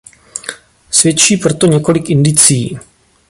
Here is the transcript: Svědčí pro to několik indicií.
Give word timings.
Svědčí 0.91 1.37
pro 1.37 1.53
to 1.53 1.67
několik 1.67 2.09
indicií. 2.09 2.79